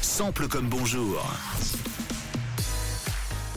[0.00, 1.20] Sample comme bonjour.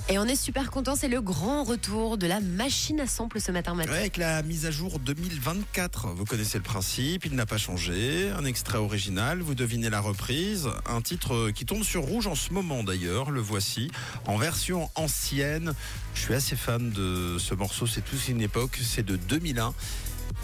[0.09, 3.51] Et on est super content, c'est le grand retour de la machine à sample ce
[3.51, 3.91] matin matin.
[3.91, 8.31] Ouais, avec la mise à jour 2024, vous connaissez le principe, il n'a pas changé.
[8.31, 10.69] Un extrait original, vous devinez la reprise.
[10.87, 13.91] Un titre qui tombe sur rouge en ce moment d'ailleurs, le voici,
[14.25, 15.73] en version ancienne.
[16.15, 19.71] Je suis assez fan de ce morceau, c'est toute une époque, c'est de 2001.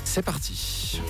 [0.05, 1.01] C'est parti.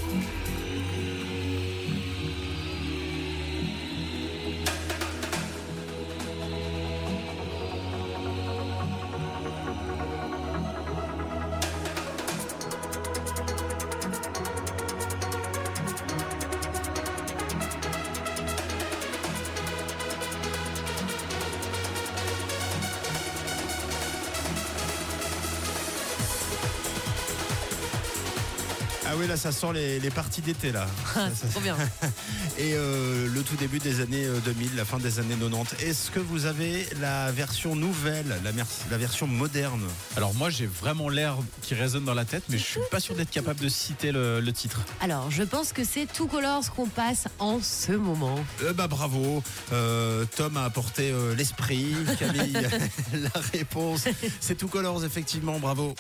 [29.12, 30.88] Ah oui, là, ça sent les, les parties d'été, là.
[31.18, 31.76] Ah, trop bien.
[32.58, 35.84] Et euh, le tout début des années euh, 2000, la fin des années 90.
[35.84, 39.82] Est-ce que vous avez la version nouvelle, la, mer- la version moderne?
[40.16, 43.14] Alors moi j'ai vraiment l'air qui résonne dans la tête, mais je suis pas sûr
[43.16, 44.80] d'être capable de citer le, le titre.
[45.02, 48.40] Alors, je pense que c'est Two Colors qu'on passe en ce moment.
[48.64, 52.54] Euh, Bah bravo, Euh, Tom a apporté euh, l'esprit, Camille
[53.14, 54.06] la réponse.
[54.40, 55.94] C'est tout colors, effectivement, bravo.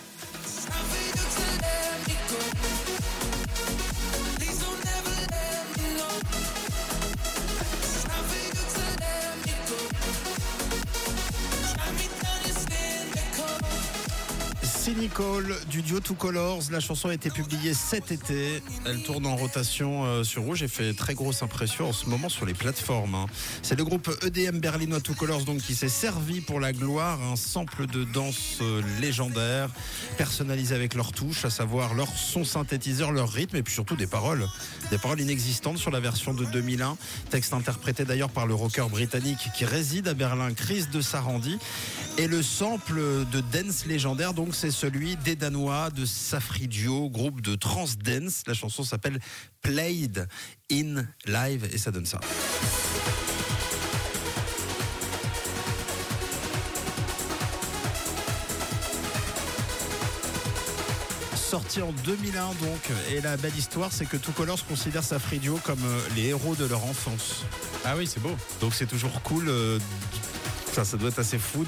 [14.81, 16.71] Cynical du duo Two Colors.
[16.71, 18.63] La chanson a été publiée cet été.
[18.87, 22.29] Elle tourne en rotation euh, sur Rouge et fait très grosse impression en ce moment
[22.29, 23.13] sur les plateformes.
[23.13, 23.25] hein.
[23.61, 27.35] C'est le groupe EDM berlinois Two Colors donc qui s'est servi pour la gloire un
[27.35, 29.69] sample de danse euh, légendaire,
[30.17, 34.07] personnalisé avec leurs touches, à savoir leur son synthétiseur, leur rythme et puis surtout des
[34.07, 34.47] paroles.
[34.89, 36.97] Des paroles inexistantes sur la version de 2001.
[37.29, 41.59] Texte interprété d'ailleurs par le rocker britannique qui réside à Berlin, Chris de Sarandi.
[42.17, 42.99] Et le sample
[43.31, 48.43] de dance légendaire, donc, c'est celui des Danois de Safridio, groupe de trans dance.
[48.47, 49.19] La chanson s'appelle
[49.61, 50.27] Played
[50.71, 52.19] in Live et ça donne ça.
[61.35, 62.57] Sorti en 2001 donc,
[63.11, 66.65] et la belle histoire c'est que Two Colors considère Safridio comme euh, les héros de
[66.65, 67.43] leur enfance.
[67.83, 68.35] Ah oui c'est beau.
[68.61, 69.49] Donc c'est toujours cool.
[69.49, 69.77] euh,
[70.73, 71.65] ça, ça doit être assez fou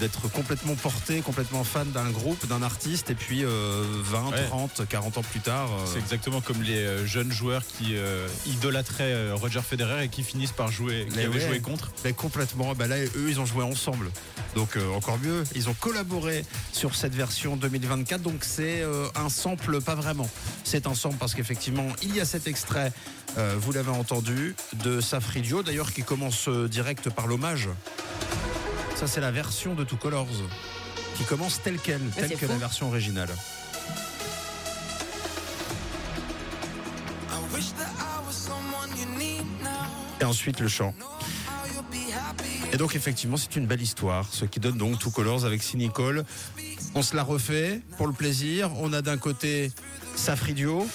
[0.00, 4.44] d'être complètement porté, complètement fan d'un groupe, d'un artiste, et puis euh, 20, Ouais.
[4.46, 5.68] 30, 40 ans plus tard.
[5.72, 10.22] euh, C'est exactement comme les euh, jeunes joueurs qui euh, idolâtraient Roger Federer et qui
[10.22, 11.40] finissent par jouer, qui avaient ouais.
[11.48, 11.90] joué contre.
[12.04, 12.74] mais complètement.
[12.74, 14.10] Bah là, eux, ils ont joué ensemble.
[14.54, 18.22] Donc encore mieux, ils ont collaboré sur cette version 2024.
[18.22, 18.84] Donc c'est
[19.16, 20.28] un sample, pas vraiment.
[20.62, 22.92] C'est un sample parce qu'effectivement, il y a cet extrait,
[23.36, 24.54] vous l'avez entendu,
[24.84, 27.68] de Safridio, d'ailleurs qui commence direct par l'hommage.
[29.04, 30.26] Ça, c'est la version de Two Colors,
[31.18, 32.48] qui commence telle qu'elle, telle que fou.
[32.48, 33.28] la version originale.
[40.18, 40.94] Et ensuite le chant.
[42.72, 46.24] Et donc effectivement, c'est une belle histoire, ce qui donne donc Two Colors avec Cynical.
[46.94, 48.70] On se la refait pour le plaisir.
[48.78, 49.70] On a d'un côté
[50.16, 50.88] Safridio.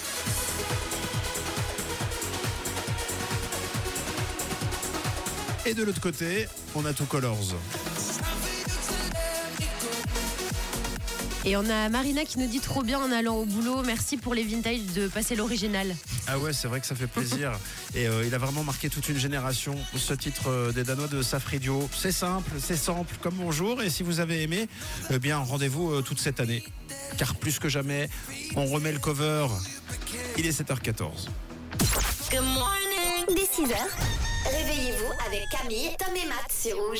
[5.66, 7.54] Et de l'autre côté, on a Two Colors.
[11.44, 13.82] Et on a Marina qui nous dit trop bien en allant au boulot.
[13.82, 15.94] Merci pour les vintage de passer l'original.
[16.26, 17.52] Ah ouais, c'est vrai que ça fait plaisir.
[17.94, 21.22] Et euh, il a vraiment marqué toute une génération, ce titre euh, des Danois de
[21.22, 21.88] Safridio.
[21.94, 23.82] C'est simple, c'est simple, comme bonjour.
[23.82, 24.68] Et si vous avez aimé,
[25.10, 26.62] eh bien rendez-vous euh, toute cette année.
[27.18, 28.08] Car plus que jamais,
[28.56, 29.46] on remet le cover.
[30.38, 31.28] Il est 7h14.
[32.30, 33.74] Dès 6h,
[34.44, 36.98] réveillez-vous avec Camille, Tom et Matt sur Rouge.